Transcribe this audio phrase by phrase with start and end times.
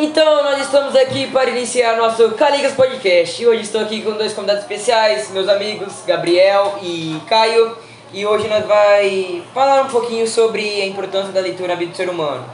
[0.00, 3.42] Então, nós estamos aqui para iniciar nosso Caligas Podcast.
[3.42, 7.76] E hoje estou aqui com dois convidados especiais, meus amigos Gabriel e Caio.
[8.12, 11.96] E hoje nós vai falar um pouquinho sobre a importância da leitura na vida do
[11.96, 12.44] ser humano.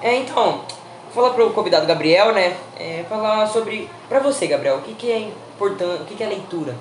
[0.00, 0.62] É, então,
[1.12, 2.56] vou falar para o convidado Gabriel, né?
[2.80, 6.26] É, falar sobre, para você, Gabriel, o que, que é importante, o que, que é
[6.26, 6.74] leitura?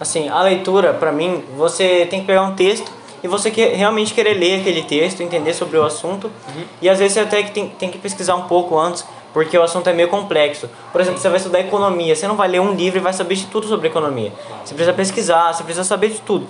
[0.00, 2.90] Assim, a leitura, para mim, você tem que pegar um texto
[3.22, 6.26] e você quer, realmente querer ler aquele texto, entender sobre o assunto.
[6.26, 6.64] Uhum.
[6.82, 9.90] E às vezes você até tem, tem que pesquisar um pouco antes, porque o assunto
[9.90, 10.70] é meio complexo.
[10.92, 13.34] Por exemplo, você vai estudar economia, você não vai ler um livro e vai saber
[13.34, 14.32] de tudo sobre economia.
[14.64, 16.46] Você precisa pesquisar, você precisa saber de tudo.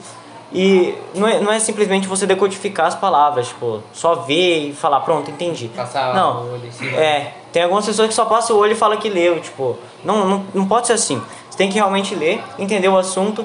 [0.53, 5.01] E não é, não é simplesmente você decodificar as palavras, tipo, só ver e falar,
[5.01, 5.69] pronto, entendi.
[5.69, 6.97] Passar não, o olho em cima.
[6.97, 10.29] É, tem algumas pessoas que só passam o olho e falam que leu, tipo, não,
[10.29, 11.21] não, não pode ser assim.
[11.51, 13.45] Você tem que realmente ler, entender o assunto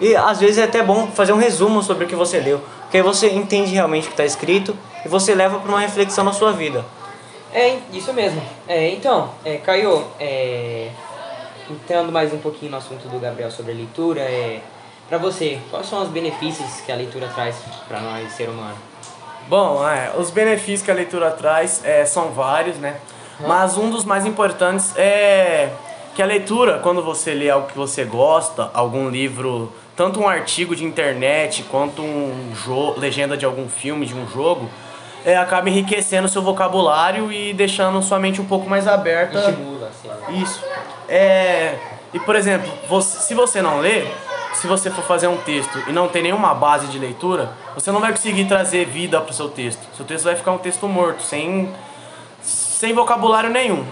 [0.00, 2.98] e às vezes é até bom fazer um resumo sobre o que você leu, porque
[2.98, 6.32] aí você entende realmente o que está escrito e você leva para uma reflexão na
[6.32, 6.84] sua vida.
[7.58, 8.40] É, isso mesmo.
[8.68, 10.90] É, então, é, Caio, é,
[11.68, 14.60] entrando mais um pouquinho no assunto do Gabriel sobre a leitura, é,
[15.08, 17.56] para você, quais são os benefícios que a leitura traz
[17.88, 18.76] para nós, ser humano?
[19.48, 23.00] Bom, é, os benefícios que a leitura traz é, são vários, né?
[23.40, 25.70] Mas um dos mais importantes é
[26.14, 30.76] que a leitura, quando você lê algo que você gosta, algum livro, tanto um artigo
[30.76, 34.70] de internet quanto um jogo, legenda de algum filme, de um jogo,
[35.24, 39.38] é, acaba enriquecendo o seu vocabulário e deixando sua mente um pouco mais aberta.
[39.38, 40.42] Estimula, assim.
[40.42, 40.64] Isso.
[41.08, 41.76] É,
[42.12, 44.06] e por exemplo, você, se você não lê,
[44.54, 48.00] se você for fazer um texto e não tem nenhuma base de leitura, você não
[48.00, 49.80] vai conseguir trazer vida para o seu texto.
[49.96, 51.72] Seu texto vai ficar um texto morto, sem,
[52.42, 53.84] sem vocabulário nenhum.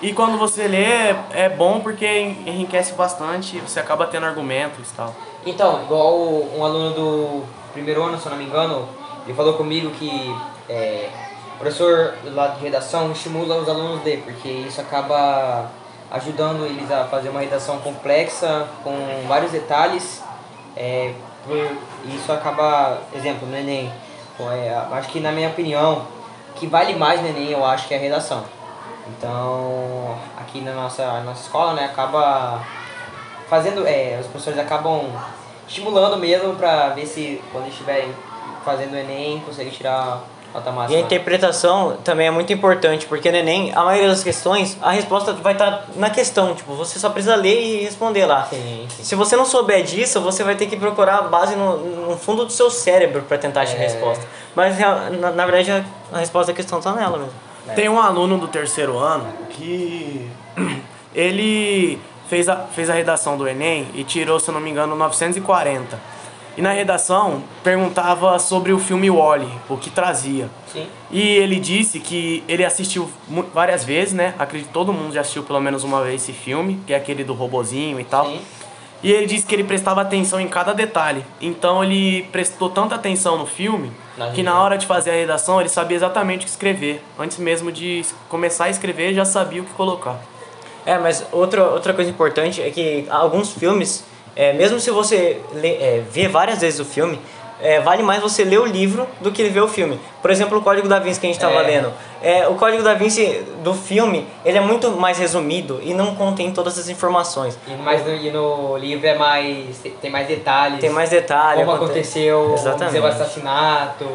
[0.00, 2.06] E quando você lê, é bom porque
[2.44, 5.14] enriquece bastante, você acaba tendo argumentos e tal.
[5.46, 6.16] Então, igual
[6.56, 8.88] um aluno do primeiro ano, se eu não me engano,
[9.24, 10.34] ele falou comigo que
[10.72, 11.10] é,
[11.54, 15.70] o professor lá de redação estimula os alunos ler, porque isso acaba
[16.10, 18.92] ajudando eles a fazer uma redação complexa, com
[19.28, 20.22] vários detalhes.
[20.74, 21.12] É,
[22.06, 23.92] isso acaba, exemplo, no Enem,
[24.40, 26.06] é, acho que na minha opinião,
[26.56, 28.44] que vale mais no Enem eu acho que é a redação.
[29.08, 32.62] Então, aqui na nossa, nossa escola, né, acaba
[33.48, 35.10] fazendo, é, os professores acabam
[35.68, 38.10] estimulando mesmo para ver se quando estiverem
[38.64, 40.22] fazendo o Enem conseguem tirar.
[40.90, 44.90] E a interpretação também é muito importante, porque no Enem, a maioria das questões, a
[44.90, 48.44] resposta vai estar na questão, tipo, você só precisa ler e responder lá.
[48.50, 49.02] Sim, sim.
[49.04, 52.44] Se você não souber disso, você vai ter que procurar a base no, no fundo
[52.44, 53.82] do seu cérebro para tentar achar a É.
[53.84, 54.24] resposta.
[54.54, 57.32] Mas na, na verdade a, a resposta da questão está nela mesmo.
[57.74, 60.28] Tem um aluno do terceiro ano que
[61.14, 61.98] ele
[62.28, 65.98] fez a, fez a redação do Enem e tirou, se eu não me engano, 940.
[66.56, 70.50] E na redação perguntava sobre o filme Wally, o que trazia.
[70.70, 70.86] Sim.
[71.10, 73.10] E ele disse que ele assistiu
[73.54, 74.34] várias vezes, né?
[74.38, 77.24] Acredito que todo mundo já assistiu pelo menos uma vez esse filme, que é aquele
[77.24, 78.26] do robozinho e tal.
[78.26, 78.40] Sim.
[79.02, 81.24] E ele disse que ele prestava atenção em cada detalhe.
[81.40, 85.58] Então ele prestou tanta atenção no filme Na que na hora de fazer a redação
[85.58, 87.02] ele sabia exatamente o que escrever.
[87.18, 90.20] Antes mesmo de começar a escrever, já sabia o que colocar.
[90.86, 94.04] É, mas outra, outra coisa importante é que alguns filmes,
[94.36, 97.18] é, mesmo se você lê, é, vê várias vezes o filme,
[97.60, 100.00] é, vale mais você ler o livro do que ver o filme.
[100.20, 101.66] Por exemplo, o Código da Vinci que a gente estava É.
[101.66, 101.92] lendo.
[102.20, 106.50] É, o Código da Vinci do filme, ele é muito mais resumido e não contém
[106.52, 107.56] todas as informações.
[107.68, 109.78] E, mais no, e no livro é mais.
[110.00, 110.80] tem mais detalhes.
[110.80, 111.60] Tem mais detalhe.
[111.60, 112.56] como aconte- aconteceu,
[112.86, 114.06] dizer, o assassinato,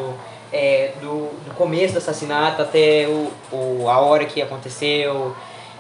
[0.51, 5.33] é, do, do começo do assassinato até o, o, a hora que aconteceu.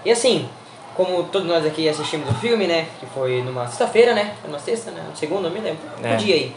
[0.05, 0.47] E assim,
[0.97, 2.87] como todos nós aqui assistimos o filme, né?
[2.99, 4.33] Que foi numa sexta-feira, né?
[4.41, 5.05] Foi numa sexta, né?
[5.13, 5.79] Segunda, não me lembro.
[6.03, 6.13] É.
[6.13, 6.55] Um dia aí.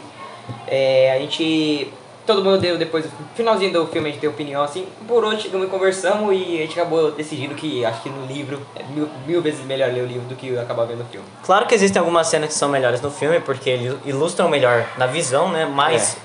[0.67, 1.93] É, a gente.
[2.25, 4.85] Todo mundo deu depois, no finalzinho do filme a gente deu opinião assim.
[5.07, 8.61] Por hoje chegamos e conversamos e a gente acabou decidindo que acho que no livro
[8.75, 11.25] é mil, mil vezes melhor ler o livro do que acabar vendo o filme.
[11.43, 15.07] Claro que existem algumas cenas que são melhores no filme, porque eles ilustram melhor na
[15.07, 15.65] visão, né?
[15.65, 16.15] Mas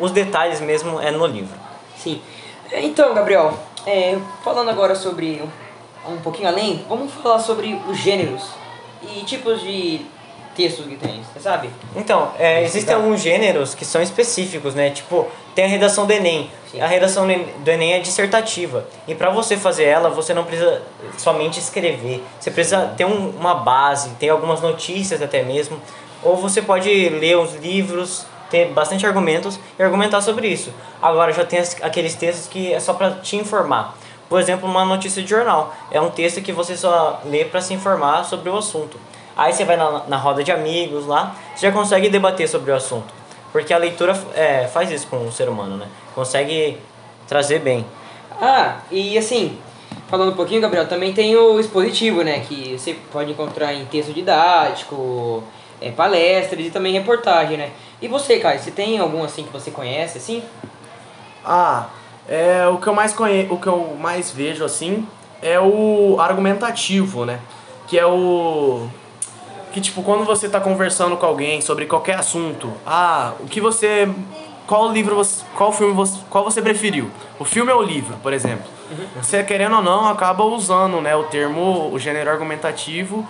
[0.00, 1.58] os detalhes mesmo é no livro.
[1.96, 2.22] Sim.
[2.72, 3.52] Então, Gabriel,
[3.84, 5.42] é, falando agora sobre
[6.08, 8.42] um, pouquinho além, vamos falar sobre os gêneros
[9.02, 10.00] e tipos de
[10.54, 11.70] textos que tem, você sabe?
[11.96, 14.90] Então, é, existem alguns gêneros que são específicos, né?
[14.90, 16.50] Tipo, tem a redação do Enem.
[16.70, 16.80] Sim.
[16.80, 18.86] A redação do Enem é dissertativa.
[19.08, 20.82] E para você fazer ela, você não precisa
[21.16, 22.22] somente escrever.
[22.38, 25.80] Você precisa ter um- uma base, ter algumas notícias até mesmo.
[26.22, 30.70] Ou você pode ler os livros, ter bastante argumentos e argumentar sobre isso.
[31.00, 33.96] Agora, já tem aqueles textos que é só para te informar.
[34.32, 35.76] Por exemplo, uma notícia de jornal.
[35.90, 38.98] É um texto que você só lê para se informar sobre o assunto.
[39.36, 42.74] Aí você vai na, na roda de amigos lá, você já consegue debater sobre o
[42.74, 43.12] assunto.
[43.52, 45.86] Porque a leitura é, faz isso com o ser humano, né?
[46.14, 46.78] Consegue
[47.28, 47.84] trazer bem.
[48.40, 49.58] Ah, e assim,
[50.08, 52.40] falando um pouquinho, Gabriel, também tem o expositivo, né?
[52.40, 55.44] Que você pode encontrar em texto didático,
[55.78, 57.70] é, palestras e também reportagem, né?
[58.00, 60.42] E você, Caio, você tem algum assim que você conhece, assim?
[61.44, 61.90] Ah,
[62.28, 63.46] é, o que eu mais conhe...
[63.50, 65.06] o que eu mais vejo assim
[65.40, 67.40] é o argumentativo, né?
[67.86, 68.88] Que é o
[69.72, 74.08] que tipo quando você tá conversando com alguém sobre qualquer assunto, ah, o que você
[74.66, 77.10] qual livro você, qual filme você, qual você preferiu?
[77.38, 78.64] O filme ou o livro, por exemplo?
[79.16, 83.26] Você querendo ou não acaba usando, né, o termo, o gênero argumentativo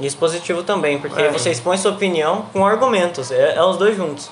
[0.00, 1.30] E expositivo também, porque É.
[1.30, 3.30] você expõe sua opinião com argumentos.
[3.32, 4.30] É, é os dois juntos.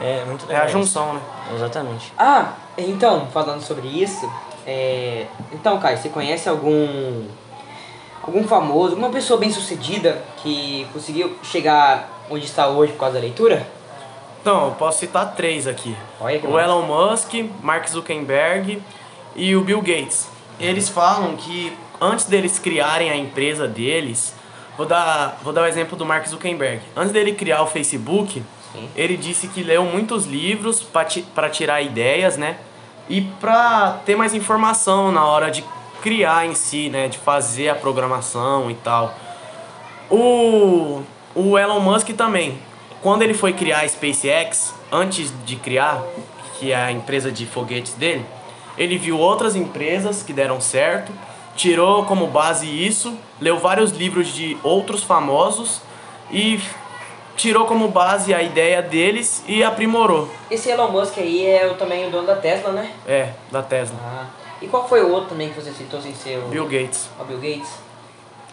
[0.00, 1.20] É muito é a junção, né?
[1.54, 2.12] Exatamente.
[2.18, 4.30] Ah, então, falando sobre isso,
[4.66, 5.26] é...
[5.52, 7.26] então, Caio, você conhece algum
[8.22, 13.20] algum famoso, alguma pessoa bem sucedida que conseguiu chegar onde está hoje por causa da
[13.20, 13.66] leitura?
[14.40, 15.96] Então, eu posso citar três aqui.
[16.20, 16.64] O massa.
[16.64, 17.32] Elon Musk,
[17.62, 18.82] Mark Zuckerberg
[19.34, 20.28] e o Bill Gates.
[20.58, 24.34] Eles falam que antes deles criarem a empresa deles,
[24.76, 26.82] vou dar, vou dar o exemplo do Mark Zuckerberg.
[26.96, 28.42] Antes dele criar o Facebook,
[28.96, 30.82] Ele disse que leu muitos livros
[31.34, 32.58] para tirar ideias, né?
[33.08, 35.64] E para ter mais informação na hora de
[36.02, 37.08] criar em si, né?
[37.08, 39.14] De fazer a programação e tal.
[40.10, 41.02] O,
[41.34, 42.58] o Elon Musk também,
[43.02, 46.02] quando ele foi criar a SpaceX, antes de criar,
[46.58, 48.24] que é a empresa de foguetes dele,
[48.76, 51.12] ele viu outras empresas que deram certo,
[51.56, 55.80] tirou como base isso, leu vários livros de outros famosos
[56.30, 56.60] e
[57.36, 60.28] tirou como base a ideia deles e aprimorou.
[60.50, 62.90] Esse Elon Musk aí é o, também o dono da Tesla, né?
[63.06, 63.96] É, da Tesla.
[64.02, 64.26] Ah.
[64.62, 67.24] E qual foi o outro também que você citou sem ser o Bill Gates, o
[67.24, 67.84] Bill Gates?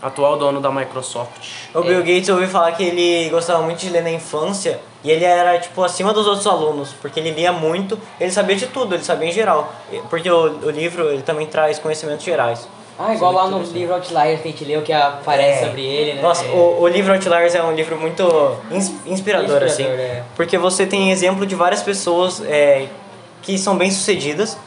[0.01, 1.69] atual dono da Microsoft.
[1.73, 5.11] O Bill Gates eu ouvi falar que ele gostava muito de ler na infância e
[5.11, 8.95] ele era tipo acima dos outros alunos, porque ele lia muito, ele sabia de tudo,
[8.95, 9.71] ele sabia em geral.
[10.09, 12.67] Porque o, o livro ele também traz conhecimentos gerais.
[13.03, 15.67] Ah, igual lá no livro Outliers que a gente leu que aparece É.
[15.67, 16.21] sobre ele, né?
[16.21, 16.49] Nossa, É.
[16.49, 18.23] o, o livro Outliers é um livro muito
[18.71, 19.83] ins- inspirador, Inspirador, assim.
[19.85, 20.23] é.
[20.35, 22.87] Porque você tem exemplo de várias pessoas é,
[23.41, 24.57] que são bem-sucedidas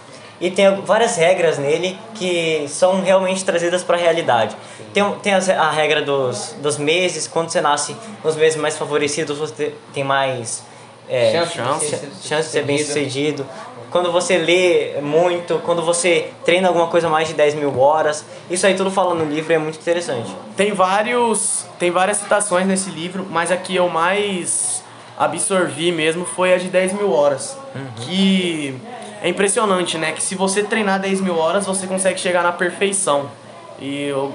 [0.41, 4.57] e tem várias regras nele que são realmente trazidas para a realidade.
[4.93, 7.95] Tem, tem a regra dos, dos meses, quando você nasce
[8.25, 10.63] nos meses mais favorecidos, você tem mais
[11.09, 13.47] é, Chance de chance, ser chance de ser bem sucedido.
[13.95, 18.67] Quando você lê muito, quando você treina alguma coisa mais de 10 mil horas, isso
[18.67, 20.35] aí tudo fala no livro e é muito interessante.
[20.57, 24.83] Tem vários, tem várias citações nesse livro, mas a que eu mais
[25.17, 27.57] absorvi mesmo foi a de 10 mil horas.
[27.99, 28.77] Que
[29.23, 30.11] é impressionante, né?
[30.11, 33.31] Que se você treinar 10 mil horas, você consegue chegar na perfeição.
[33.79, 34.35] E eu,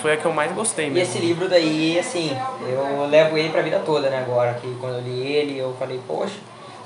[0.00, 1.12] foi a que eu mais gostei E mesmo.
[1.12, 2.30] esse livro daí, assim,
[2.68, 4.18] eu levo ele pra vida toda, né?
[4.18, 6.36] Agora, que quando eu li ele, eu falei, poxa,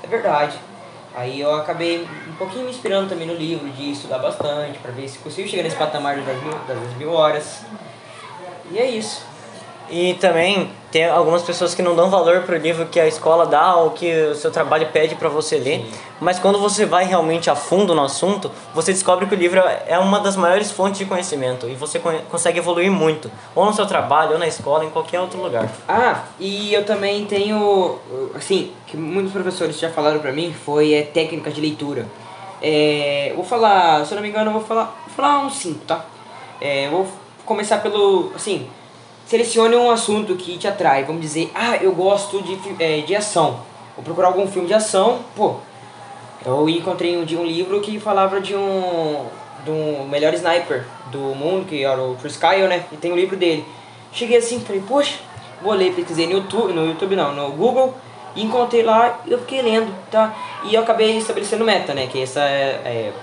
[0.01, 0.57] é verdade.
[1.17, 5.09] Aí eu acabei um pouquinho me inspirando também no livro, de estudar bastante, pra ver
[5.09, 7.61] se consigo chegar nesse patamar das 10 mil, das 10 mil horas.
[8.69, 9.25] E é isso.
[9.89, 13.75] E também tem algumas pessoas que não dão valor pro livro que a escola dá
[13.75, 15.85] ou que o seu trabalho pede para você ler,
[16.19, 19.97] mas quando você vai realmente a fundo no assunto, você descobre que o livro é
[19.99, 24.33] uma das maiores fontes de conhecimento e você consegue evoluir muito, ou no seu trabalho,
[24.33, 25.69] ou na escola, em qualquer outro lugar.
[25.87, 27.97] Ah, e eu também tenho,
[28.35, 32.05] assim, que muitos professores já falaram pra mim, foi é, técnica de leitura.
[32.61, 35.85] É, vou falar, se eu não me engano, eu vou falar, vou falar uns 5,
[35.85, 36.05] tá?
[36.59, 37.07] É, vou
[37.45, 38.67] começar pelo, assim,
[39.27, 41.03] selecione um assunto que te atrai.
[41.03, 43.59] Vamos dizer, ah, eu gosto de, é, de ação.
[43.95, 45.55] Vou procurar algum filme de ação, pô.
[46.45, 49.25] Eu encontrei um, de um livro que falava de um,
[49.65, 52.85] de um melhor sniper do mundo, que era o Chris Kyle, né?
[52.91, 53.65] E tem o livro dele.
[54.13, 55.15] Cheguei assim, falei, poxa,
[55.61, 57.93] vou ler, pesquisei no YouTube, no YouTube não, no Google,
[58.33, 60.33] e encontrei lá, eu fiquei lendo, tá?
[60.63, 62.07] E eu acabei estabelecendo meta, né?
[62.07, 63.13] Que essa é, é,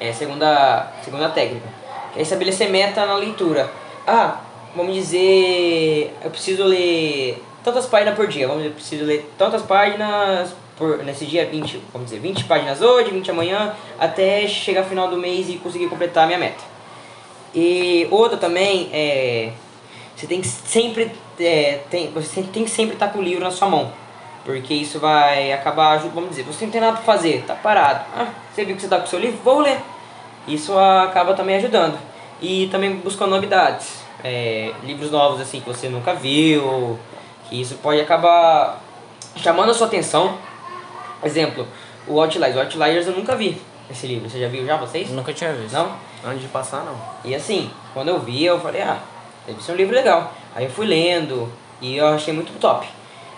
[0.00, 1.68] é a segunda, segunda técnica.
[2.14, 3.68] Que é estabelecer meta na leitura.
[4.06, 4.38] Ah,
[4.76, 8.46] vamos dizer, eu preciso ler tantas páginas por dia.
[8.46, 12.82] Vamos dizer, eu preciso ler tantas páginas por, nesse dia, 20, vamos dizer, 20 páginas
[12.82, 16.62] hoje, 20 amanhã, até chegar ao final do mês e conseguir completar a minha meta.
[17.54, 19.52] E outra também é.
[20.14, 21.10] Você tem que sempre.
[21.40, 23.90] É, tem, você tem que sempre estar com o livro na sua mão.
[24.44, 25.98] Porque isso vai acabar.
[25.98, 28.04] Vamos dizer, você não tem nada pra fazer, tá parado.
[28.14, 29.38] Ah, você viu que você tá com o seu livro?
[29.42, 29.78] Vou ler.
[30.46, 31.98] Isso acaba também ajudando.
[32.40, 34.05] E também buscando novidades.
[34.24, 36.98] É, livros novos assim que você nunca viu.
[37.48, 38.80] Que isso pode acabar
[39.36, 40.38] chamando a sua atenção.
[41.22, 41.66] Exemplo,
[42.06, 42.56] o Outliers.
[42.56, 44.28] O Outliers eu nunca vi esse livro.
[44.28, 45.10] Você já viu já vocês?
[45.10, 45.72] Nunca tinha visto.
[45.72, 45.92] Não?
[46.24, 46.96] Antes de passar, não.
[47.24, 48.98] E assim, quando eu vi, eu falei, ah,
[49.46, 50.32] deve ser um livro legal.
[50.54, 52.86] Aí eu fui lendo e eu achei muito top.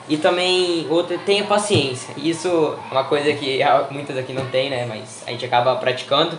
[0.09, 2.15] E também, outra, tenha paciência.
[2.17, 2.49] Isso
[2.91, 4.87] é uma coisa que muitas aqui não tem, né?
[4.87, 6.39] Mas a gente acaba praticando.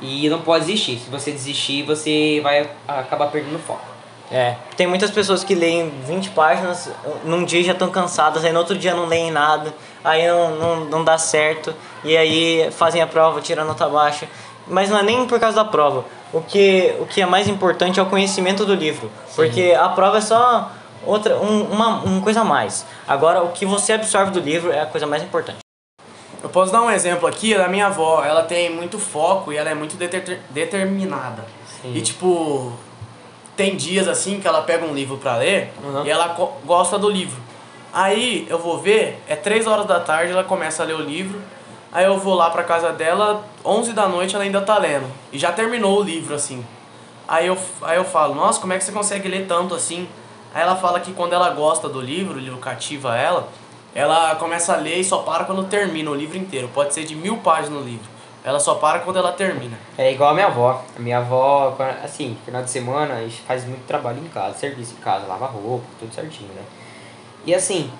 [0.00, 0.98] E não pode desistir.
[0.98, 3.94] Se você desistir, você vai acabar perdendo o foco.
[4.30, 6.90] É, tem muitas pessoas que leem 20 páginas,
[7.24, 9.72] num dia já estão cansadas, aí no outro dia não leem nada,
[10.02, 14.26] aí não, não, não dá certo, e aí fazem a prova, tiram nota baixa.
[14.66, 16.06] Mas não é nem por causa da prova.
[16.32, 19.10] O que, o que é mais importante é o conhecimento do livro.
[19.36, 20.72] Porque a prova é só
[21.04, 22.86] outra, um, uma, uma coisa a mais.
[23.06, 25.63] Agora, o que você absorve do livro é a coisa mais importante.
[26.44, 28.22] Eu posso dar um exemplo aqui da minha avó.
[28.22, 31.42] Ela tem muito foco e ela é muito deter determinada.
[31.80, 31.94] Sim.
[31.94, 32.70] E tipo,
[33.56, 36.04] tem dias assim que ela pega um livro pra ler Uhum.
[36.04, 36.28] e ela
[36.66, 37.40] gosta do livro.
[37.94, 41.40] Aí eu vou ver, é 3 horas da tarde, ela começa a ler o livro.
[41.90, 45.06] Aí eu vou lá pra casa dela, 11 da noite ela ainda tá lendo.
[45.32, 46.62] E já terminou o livro assim.
[47.26, 50.06] Aí eu, aí eu falo, nossa, como é que você consegue ler tanto assim?
[50.54, 53.48] Aí ela fala que quando ela gosta do livro, o livro cativa ela,
[53.94, 56.68] ela começa a ler e só para quando termina o livro inteiro.
[56.74, 58.14] Pode ser de mil páginas no livro.
[58.42, 59.78] Ela só para quando ela termina.
[59.96, 60.82] É igual a minha avó.
[60.94, 63.14] A minha avó, assim, final de semana,
[63.46, 66.62] faz muito trabalho em casa, serviço em casa, lava roupa, tudo certinho, né?
[67.46, 67.90] E assim,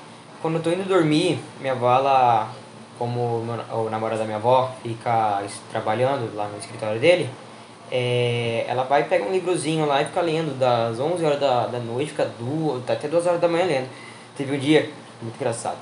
[0.42, 2.50] quando eu tô indo dormir, minha avó, ela,
[2.98, 7.30] como o o namorado da minha avó fica trabalhando lá no escritório dele,
[7.90, 11.78] é, ela vai pegar um livrozinho lá e fica lendo das 11 horas da, da
[11.78, 13.88] noite, fica duas, até 2 horas da manhã lendo.
[14.36, 14.90] Teve um dia,
[15.24, 15.76] muito engraçado,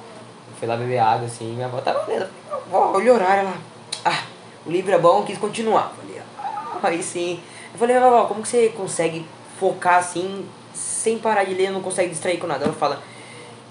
[0.48, 2.28] eu fui lá beber água assim, minha avó tava lendo.
[2.70, 3.56] Vó, olha o horário lá.
[4.04, 4.22] Ah,
[4.64, 5.92] o livro é bom, quis continuar.
[5.96, 7.40] Falei, ah, aí sim.
[7.72, 9.26] Eu falei, minha avó, como que você consegue
[9.58, 12.64] focar assim, sem parar de ler, não consegue distrair com nada?
[12.64, 13.02] Ela fala,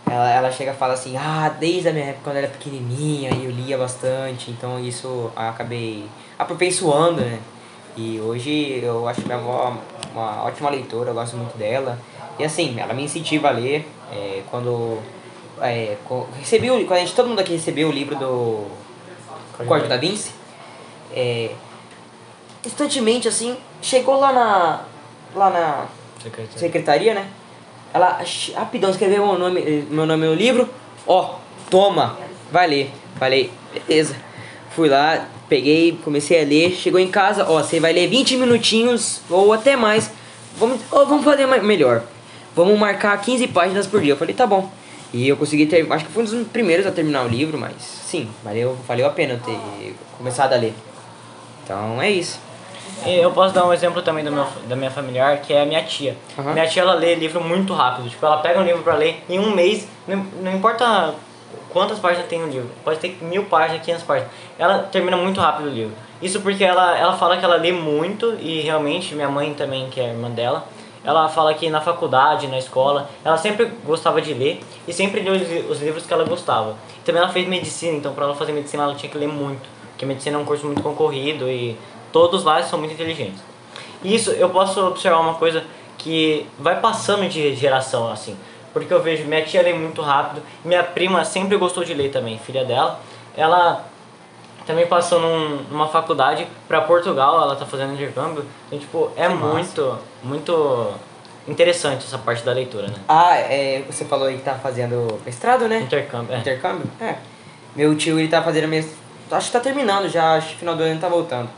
[0.10, 3.32] ela, ela chega e fala assim, ah, desde a minha época quando eu era pequenininha,
[3.32, 6.06] eu lia bastante, então isso acabei
[6.38, 7.40] aperfeiçoando, né?
[7.96, 9.78] E hoje eu acho minha avó
[10.14, 11.98] uma ótima leitora, eu gosto muito dela.
[12.40, 13.88] E assim, ela me incentiva a ler.
[14.12, 15.00] é, quando
[15.62, 15.98] é,
[16.40, 18.66] recebi o, quando a gente, todo mundo aqui recebeu o livro do
[19.66, 20.32] Código da Vinci,
[21.14, 21.52] é,
[22.66, 24.82] instantemente assim, chegou lá na
[25.36, 25.86] lá na
[26.56, 27.28] secretaria, né?
[27.94, 28.22] Ela
[28.56, 30.70] rapidão escreveu meu nome, meu nome no livro.
[31.06, 31.36] Ó,
[31.70, 32.18] toma,
[32.52, 32.92] vai ler.
[33.18, 34.16] Falei, beleza.
[34.72, 36.72] Fui lá, peguei, comecei a ler.
[36.72, 40.10] Chegou em casa, ó, você vai ler 20 minutinhos ou até mais.
[40.58, 42.04] Vamos, ó, vamos fazer melhor.
[42.56, 44.14] Vamos marcar 15 páginas por dia.
[44.14, 44.70] Eu falei, tá bom.
[45.14, 47.74] E eu consegui ter, acho que fui um dos primeiros a terminar o livro, mas
[47.82, 50.74] sim, valeu, valeu a pena ter começado a ler.
[51.64, 52.40] Então é isso.
[53.06, 55.84] Eu posso dar um exemplo também do meu, da minha familiar, que é a minha
[55.84, 56.16] tia.
[56.38, 56.54] Aham.
[56.54, 58.10] Minha tia, ela lê livro muito rápido.
[58.10, 61.16] Tipo, ela pega um livro pra ler em um mês, não, não importa
[61.70, 62.70] quantas páginas tem no livro.
[62.84, 64.32] Pode ter mil páginas, 500 páginas.
[64.58, 65.96] Ela termina muito rápido o livro.
[66.22, 70.00] Isso porque ela, ela fala que ela lê muito e realmente, minha mãe também, que
[70.00, 70.68] é irmã dela,
[71.04, 75.32] ela fala que na faculdade, na escola, ela sempre gostava de ler e sempre lia
[75.32, 76.76] os, os livros que ela gostava.
[77.04, 80.06] Também ela fez medicina, então para ela fazer medicina ela tinha que ler muito, porque
[80.06, 81.78] medicina é um curso muito concorrido e
[82.12, 83.42] todos lá são muito inteligentes.
[84.04, 85.64] E Isso eu posso observar uma coisa
[85.98, 88.38] que vai passando de geração assim,
[88.74, 92.38] porque eu vejo minha tia lê muito rápido, minha prima sempre gostou de ler também,
[92.38, 93.00] filha dela,
[93.36, 93.86] ela
[94.66, 98.46] também passou num- numa faculdade para Portugal, ela tá fazendo intercâmbio.
[98.68, 99.54] Então, tipo, é Que massa.
[99.54, 100.88] muito, muito
[101.48, 102.96] interessante essa parte da leitura, né?
[103.08, 105.80] Ah, é, você falou aí que tá fazendo mestrado, né?
[105.82, 106.40] Intercâmbio, é.
[106.40, 106.86] Intercâmbio?
[107.00, 107.16] É.
[107.76, 109.00] Meu tio, ele tá fazendo mestrado.
[109.32, 111.50] Acho que tá terminando já, acho que final do ano tá voltando.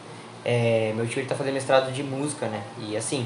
[0.45, 2.61] É, meu tio, ele tá fazendo mestrado de música, né?
[2.79, 3.25] E assim,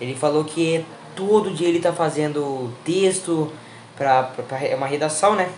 [0.00, 3.50] ele falou que todo dia ele tá fazendo texto
[3.96, 5.48] pra, pra, pra é uma redação, né?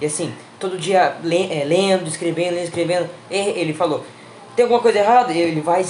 [0.00, 3.10] E assim, todo dia le, é, lendo, escrevendo, lendo, escrevendo.
[3.30, 4.04] E ele falou,
[4.56, 5.32] tem alguma coisa errada?
[5.32, 5.84] Ele vai,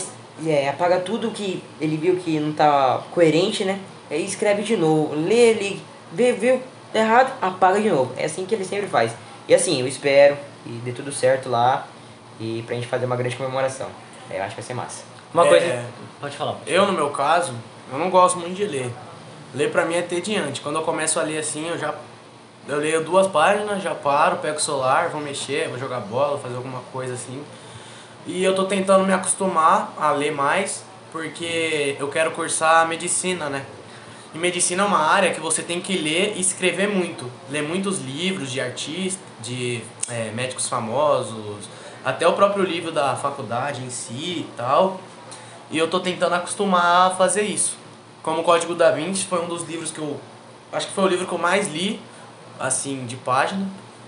[0.47, 3.79] é, apaga tudo que ele viu que não tá coerente, né?
[4.11, 5.81] Aí escreve de novo, lê, ele
[6.13, 6.61] vê, viu
[6.95, 8.13] errado, apaga de novo.
[8.17, 9.13] É assim que ele sempre faz.
[9.49, 10.37] E assim, eu espero
[10.67, 11.87] e dê tudo certo lá
[12.41, 13.89] e pra gente fazer uma grande comemoração.
[14.31, 15.05] É, eu acho que vai ser massa.
[15.33, 15.49] Uma É.
[15.49, 15.85] coisa.
[16.21, 16.57] Pode falar.
[16.67, 17.55] Eu, no meu caso,
[17.93, 18.91] eu não gosto muito de ler.
[19.55, 20.61] Ler pra mim é ter diante.
[20.61, 21.95] Quando eu começo a ler assim, eu já.
[22.69, 26.55] Eu leio duas páginas, já paro, pego o celular, vou mexer, vou jogar bola, fazer
[26.55, 27.43] alguma coisa assim.
[28.25, 33.67] E eu tô tentando me acostumar a ler mais, porque eu quero cursar medicina, né?
[34.33, 37.29] E medicina é uma área que você tem que ler e escrever muito.
[37.51, 41.69] Ler muitos livros de artistas, de é, médicos famosos,
[42.05, 45.01] até o próprio livro da faculdade em si e tal.
[45.69, 47.77] E eu tô tentando acostumar a fazer isso.
[48.23, 50.21] Como o Código da Vinci foi um dos livros que eu.
[50.73, 52.01] Acho que foi o livro que eu mais li,
[52.63, 53.67] assim, de página.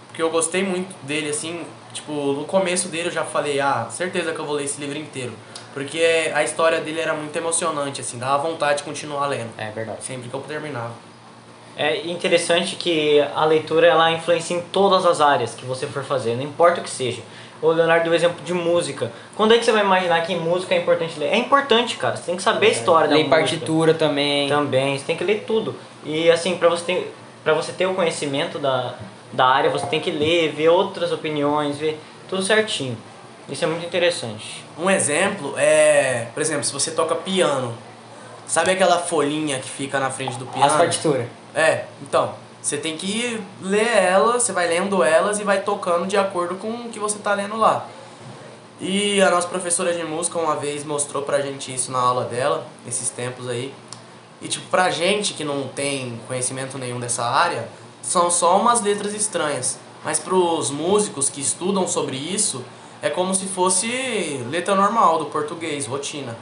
[0.08, 1.64] Porque eu gostei muito dele, assim.
[1.92, 4.96] Tipo, no começo dele eu já falei, ah, certeza que eu vou ler esse livro
[4.98, 5.32] inteiro.
[5.72, 9.50] Porque a história dele era muito emocionante, assim, dava vontade de continuar lendo.
[9.58, 10.04] É verdade.
[10.04, 10.92] Sempre que eu terminava.
[11.76, 16.36] É interessante que a leitura ela influencia em todas as áreas que você for fazer,
[16.36, 17.20] não importa o que seja.
[17.60, 19.10] O Leonardo deu o exemplo de música.
[19.34, 21.30] Quando é que você vai imaginar que em música é importante ler?
[21.30, 22.14] É importante, cara.
[22.14, 23.40] Você tem que saber a história da Lei música.
[23.40, 24.48] partitura também.
[24.48, 25.74] Também, você tem que ler tudo.
[26.04, 28.94] E assim, pra você ter, pra você ter o conhecimento da,
[29.32, 32.96] da área, você tem que ler, ver outras opiniões, ver tudo certinho.
[33.48, 34.64] Isso é muito interessante.
[34.78, 37.76] Um exemplo é, por exemplo, se você toca piano,
[38.46, 40.64] sabe aquela folhinha que fica na frente do piano?
[40.64, 41.26] As partituras.
[41.54, 46.16] É, então, você tem que ler elas, você vai lendo elas e vai tocando de
[46.16, 47.86] acordo com o que você tá lendo lá.
[48.80, 52.66] E a nossa professora de música uma vez mostrou pra gente isso na aula dela,
[52.88, 53.72] esses tempos aí.
[54.44, 57.66] E tipo, pra gente que não tem conhecimento nenhum dessa área,
[58.02, 59.78] são só umas letras estranhas.
[60.04, 62.62] Mas pros músicos que estudam sobre isso,
[63.00, 63.88] é como se fosse
[64.50, 66.36] letra normal do português, rotina.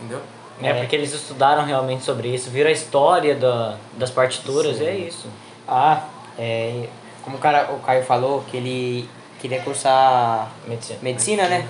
[0.00, 0.20] Entendeu?
[0.60, 0.74] É, É.
[0.74, 4.84] porque eles estudaram realmente sobre isso, viram a história da, das partituras, Sim.
[4.86, 5.28] é isso.
[5.66, 6.04] Ah,
[6.38, 6.88] é,
[7.22, 9.08] como o, cara, o Caio falou, que ele
[9.40, 10.98] queria cursar Medicina.
[11.02, 11.68] medicina, né?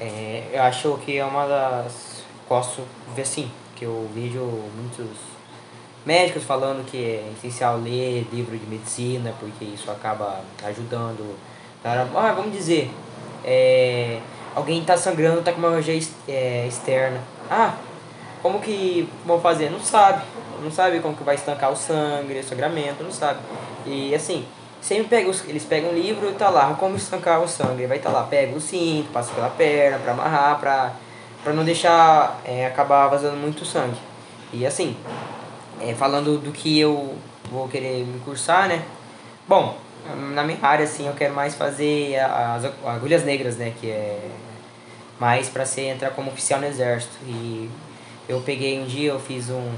[0.00, 2.22] É, eu acho que é uma das.
[2.48, 2.82] Posso
[3.14, 4.40] ver sim, que eu vejo
[4.76, 5.16] muitos
[6.04, 11.36] médicos falando que é essencial ler livro de medicina, porque isso acaba ajudando.
[11.84, 12.90] Ah, vamos dizer,
[13.44, 14.18] é,
[14.54, 17.20] alguém está sangrando, está com uma hemorragia é, externa.
[17.50, 17.74] Ah,
[18.42, 19.70] como que vão fazer?
[19.70, 20.24] Não sabe.
[20.62, 23.38] Não sabe como que vai estancar o sangue, o sangramento, não sabe.
[23.86, 24.44] E assim,
[24.80, 27.86] sempre pega os, eles pegam um livro e tá lá, como estancar o sangue.
[27.86, 30.92] Vai estar tá lá, pega o cinto, passa pela perna pra amarrar, pra,
[31.48, 33.96] pra não deixar é, acabar vazando muito sangue.
[34.52, 34.94] E assim,
[35.80, 37.14] é, falando do que eu
[37.50, 38.82] vou querer me cursar, né?
[39.48, 39.74] Bom,
[40.34, 43.72] na minha área, assim, eu quero mais fazer as agulhas negras, né?
[43.80, 44.20] Que é
[45.18, 47.16] mais pra ser entrar como oficial no exército.
[47.26, 47.70] E
[48.28, 49.72] eu peguei um dia, eu fiz um.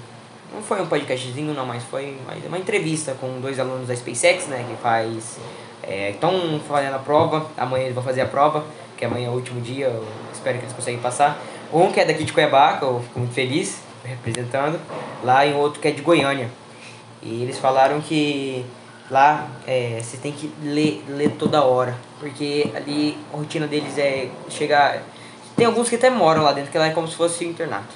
[0.53, 4.67] Não foi um podcastzinho, não, mas foi uma entrevista com dois alunos da SpaceX, né?
[4.69, 5.39] Que faz.
[5.89, 8.65] Estão fazendo a prova, amanhã eles vão fazer a prova,
[8.97, 11.41] que amanhã é o último dia, eu espero que eles conseguem passar.
[11.73, 14.81] Um que é daqui de Cuiabá, que eu fico muito feliz representando,
[15.23, 16.51] lá e outro que é de Goiânia.
[17.23, 18.65] E eles falaram que
[19.11, 24.29] lá é, você tem que ler, ler toda hora, porque ali a rotina deles é
[24.49, 25.03] chegar.
[25.57, 27.95] Tem alguns que até moram lá dentro, que lá é como se fosse um internato.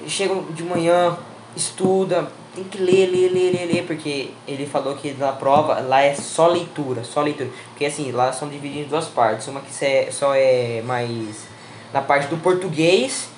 [0.00, 1.16] Eles chegam de manhã,
[1.54, 6.00] estuda, tem que ler, ler, ler, ler, ler, porque ele falou que na prova lá
[6.02, 7.50] é só leitura, só leitura.
[7.70, 11.46] Porque assim, lá são divididos em duas partes, uma que é- só é mais
[11.92, 13.28] na parte do português,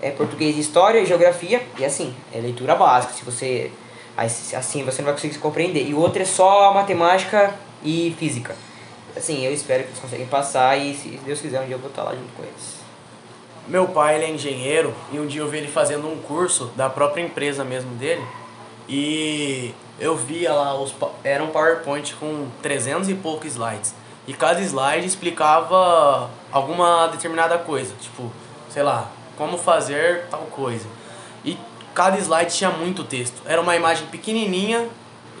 [0.00, 3.70] é português, história e geografia, e assim, é leitura básica, se você
[4.16, 5.86] assim você não vai conseguir se compreender.
[5.86, 8.56] E o outro é só matemática e física.
[9.16, 11.88] Assim, eu espero que eles conseguem passar e se Deus quiser um dia eu vou
[11.88, 12.78] estar lá junto com eles.
[13.66, 16.88] Meu pai ele é engenheiro e um dia eu vi ele fazendo um curso da
[16.88, 18.24] própria empresa mesmo dele
[18.88, 23.94] e eu via lá os era um PowerPoint com 300 e poucos slides
[24.28, 28.30] e cada slide explicava alguma determinada coisa, tipo,
[28.68, 30.86] sei lá, como fazer tal coisa.
[31.42, 31.56] E
[31.94, 33.40] cada slide tinha muito texto.
[33.46, 34.86] Era uma imagem pequenininha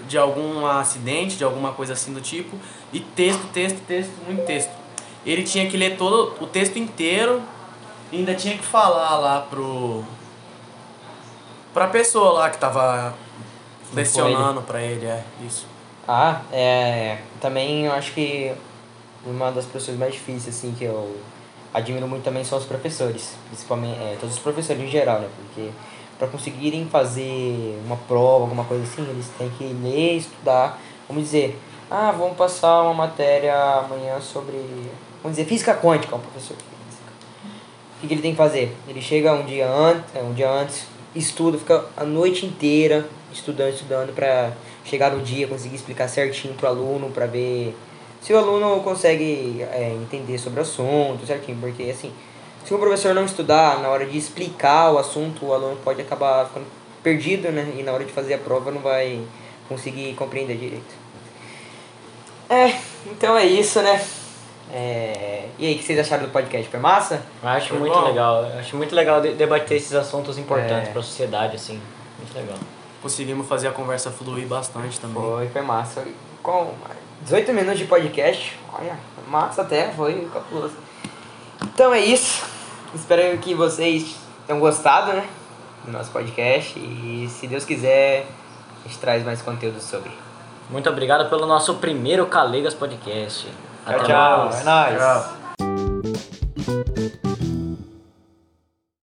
[0.08, 2.56] de algum acidente, de alguma coisa assim do tipo,
[2.90, 4.70] e texto, texto, texto, muito texto.
[5.26, 7.42] Ele tinha que ler todo o texto inteiro
[8.10, 10.02] e ainda tinha que falar lá pro
[11.74, 13.12] pra pessoa lá que tava
[13.92, 15.66] lecionando pra ele, é isso.
[16.08, 17.18] Ah, é.
[17.38, 18.56] Também eu acho que
[19.26, 21.16] uma das profissões mais difíceis, assim, que eu
[21.72, 23.34] admiro muito também são os professores.
[23.46, 25.28] Principalmente, é, todos os professores em geral, né?
[25.36, 25.70] Porque
[26.18, 30.80] para conseguirem fazer uma prova, alguma coisa assim, eles têm que ler, estudar.
[31.08, 31.58] Vamos dizer,
[31.90, 34.56] ah, vamos passar uma matéria amanhã sobre.
[35.22, 36.56] Vamos dizer, física quântica, um professor.
[36.56, 38.76] O que, que ele tem que fazer?
[38.86, 44.14] Ele chega um dia antes, um dia antes, estuda, fica a noite inteira estudando, estudando
[44.14, 44.52] para
[44.84, 47.74] chegar no dia, conseguir explicar certinho pro aluno, para ver
[48.20, 52.12] se o aluno consegue é, entender sobre o assunto, certinho, porque assim,
[52.64, 56.46] se o professor não estudar na hora de explicar o assunto, o aluno pode acabar
[56.46, 56.66] ficando
[57.02, 57.72] perdido, né?
[57.78, 59.22] E na hora de fazer a prova não vai
[59.68, 60.94] conseguir compreender direito.
[62.50, 62.74] É,
[63.06, 64.04] então é isso, né?
[64.72, 66.68] É, e aí, o que vocês acharam do podcast?
[66.70, 67.22] Foi massa?
[67.42, 68.04] Eu acho Foi muito bom.
[68.04, 68.44] legal.
[68.44, 70.92] Eu acho muito legal de- debater esses assuntos importantes É.
[70.92, 71.80] pra sociedade, assim.
[72.18, 72.58] Muito legal.
[73.00, 75.22] Conseguimos fazer a conversa fluir bastante também.
[75.22, 76.04] Foi, foi massa.
[76.42, 76.72] Com
[77.28, 80.72] 18 minutos de podcast, olha, massa até, foi capuloso.
[81.62, 82.42] Então é isso.
[82.94, 85.28] Espero que vocês tenham gostado, né?
[85.84, 86.78] Do nosso podcast.
[86.78, 88.26] E se Deus quiser,
[88.82, 90.10] a gente traz mais conteúdo sobre.
[90.70, 93.46] Muito obrigado pelo nosso primeiro Calegas Podcast.
[93.84, 94.44] Tchau, tchau.
[94.46, 94.60] mais.
[94.60, 94.96] É nóis.
[97.26, 97.37] Tchau.